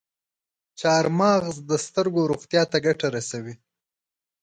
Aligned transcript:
چارمغز 0.79 1.55
د 1.69 1.71
سترګو 1.85 2.21
روغتیا 2.31 2.63
ته 2.71 2.77
ګټه 2.85 3.07
رسوي. 3.15 3.55